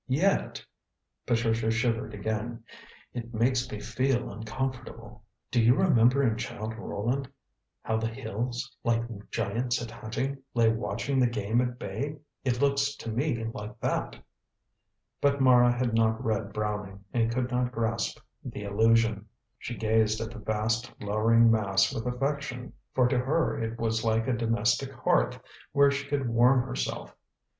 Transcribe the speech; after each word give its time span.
Yet," 0.07 0.65
Patricia 1.27 1.69
shivered 1.69 2.15
again, 2.15 2.63
"it 3.13 3.35
makes 3.35 3.71
me 3.71 3.79
feel 3.79 4.31
uncomfortable. 4.31 5.21
Do 5.51 5.61
you 5.61 5.75
remember 5.75 6.23
in 6.23 6.37
'Childe 6.37 6.73
Roland,' 6.75 7.29
how 7.83 7.97
the 7.97 8.07
hills, 8.07 8.75
like 8.83 9.29
giants 9.29 9.79
at 9.79 9.91
hunting, 9.91 10.39
lay 10.55 10.69
watching 10.73 11.19
the 11.19 11.27
game 11.27 11.61
at 11.61 11.77
bay. 11.77 12.17
It 12.43 12.59
looks 12.59 12.95
to 12.95 13.11
me 13.11 13.43
like 13.53 13.79
that." 13.81 14.15
But 15.21 15.39
Mara 15.39 15.71
had 15.71 15.93
not 15.93 16.25
read 16.25 16.51
Browning, 16.51 17.03
and 17.13 17.31
could 17.31 17.51
not 17.51 17.71
grasp 17.71 18.17
the 18.43 18.63
allusion. 18.63 19.27
She 19.59 19.77
gazed 19.77 20.19
at 20.19 20.31
the 20.31 20.39
vast, 20.39 20.91
lowering 20.99 21.51
mass 21.51 21.93
with 21.93 22.07
affection, 22.07 22.73
for 22.95 23.07
to 23.07 23.19
her 23.19 23.61
it 23.61 23.77
was 23.79 24.03
like 24.03 24.27
a 24.27 24.33
domestic 24.33 24.91
hearth 24.93 25.39
where 25.73 25.91
she 25.91 26.07
could 26.07 26.27
warm 26.27 26.63
herself. 26.63 27.15